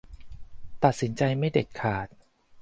[0.83, 2.07] ตัดสินใจไม่เด็ดขาด